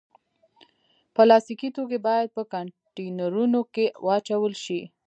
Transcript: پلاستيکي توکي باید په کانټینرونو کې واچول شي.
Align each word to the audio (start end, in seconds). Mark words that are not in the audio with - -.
پلاستيکي 1.15 1.69
توکي 1.75 1.99
باید 2.07 2.27
په 2.35 2.41
کانټینرونو 2.53 3.59
کې 3.73 3.85
واچول 4.07 4.53
شي. 4.63 4.81